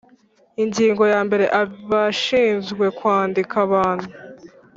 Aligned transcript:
Ingingo 0.63 1.03
ya 1.13 1.19
mbere 1.27 1.45
Abashinzwe 1.61 2.85
kwandika 2.97 3.55
abantu 3.65 4.07